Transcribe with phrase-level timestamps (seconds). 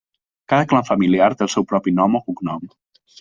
[0.53, 2.65] Cada clan familiar té el seu propi nom o cognom.